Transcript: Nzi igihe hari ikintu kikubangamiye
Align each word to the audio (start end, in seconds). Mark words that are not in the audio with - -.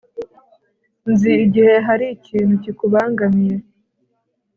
Nzi 1.11 1.31
igihe 1.45 1.73
hari 1.87 2.05
ikintu 2.17 2.53
kikubangamiye 2.63 3.55